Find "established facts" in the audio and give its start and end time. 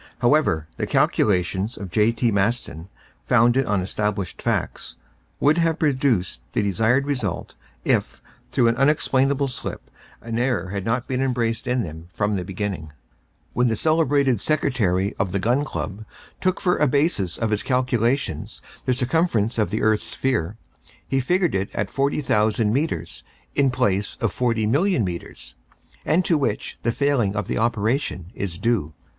3.81-4.95